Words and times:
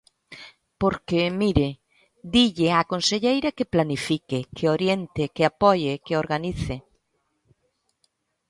Porque, 0.81 1.19
mire: 1.41 1.69
dille 2.33 2.67
á 2.79 2.81
conselleira 2.91 3.55
que 3.57 3.71
planifique, 3.73 4.39
que 4.55 4.65
oriente, 4.75 5.23
que 5.35 5.43
apoie, 5.51 5.93
que 6.05 6.13
organice. 6.23 6.75